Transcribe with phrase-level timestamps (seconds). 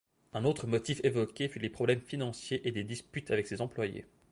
[0.33, 4.07] Un autre motif évoqué fut les problèmes financiers et des disputes avec ses employés.